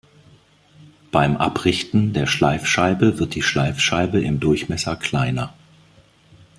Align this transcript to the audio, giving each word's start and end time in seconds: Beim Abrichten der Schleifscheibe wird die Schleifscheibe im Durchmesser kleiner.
Beim 1.11 1.37
Abrichten 1.37 2.11
der 2.11 2.25
Schleifscheibe 2.25 3.19
wird 3.19 3.35
die 3.35 3.43
Schleifscheibe 3.43 4.19
im 4.19 4.39
Durchmesser 4.39 4.95
kleiner. 4.95 5.53